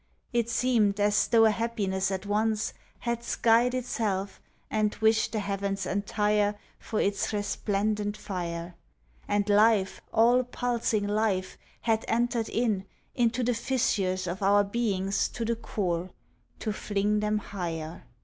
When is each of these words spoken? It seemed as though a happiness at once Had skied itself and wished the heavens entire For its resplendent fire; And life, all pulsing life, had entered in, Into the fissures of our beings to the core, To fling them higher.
It 0.33 0.49
seemed 0.49 0.99
as 0.99 1.27
though 1.27 1.45
a 1.45 1.51
happiness 1.51 2.09
at 2.09 2.25
once 2.25 2.73
Had 3.01 3.21
skied 3.23 3.75
itself 3.75 4.41
and 4.71 4.95
wished 4.95 5.31
the 5.31 5.39
heavens 5.39 5.85
entire 5.85 6.55
For 6.79 6.99
its 6.99 7.31
resplendent 7.31 8.17
fire; 8.17 8.73
And 9.27 9.47
life, 9.47 10.01
all 10.11 10.43
pulsing 10.43 11.05
life, 11.05 11.55
had 11.81 12.03
entered 12.07 12.49
in, 12.49 12.85
Into 13.13 13.43
the 13.43 13.53
fissures 13.53 14.25
of 14.25 14.41
our 14.41 14.63
beings 14.63 15.27
to 15.29 15.45
the 15.45 15.55
core, 15.55 16.09
To 16.61 16.71
fling 16.73 17.19
them 17.19 17.37
higher. 17.37 18.01